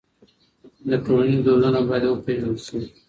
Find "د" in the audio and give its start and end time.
0.89-0.91